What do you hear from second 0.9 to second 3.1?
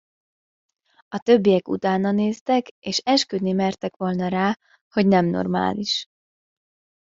A többiek utánanéztek, és